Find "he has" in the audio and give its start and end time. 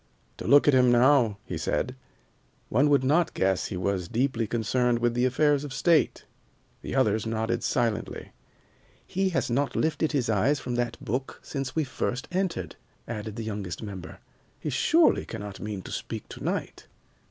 9.05-9.51